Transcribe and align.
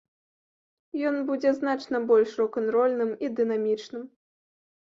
Ён 1.09 1.19
будзе 1.27 1.51
значна 1.59 2.01
больш 2.13 2.29
рок-н-рольным 2.41 3.15
і 3.27 3.31
дынамічным. 3.41 4.03